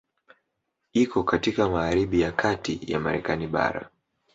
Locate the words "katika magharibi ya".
1.23-2.31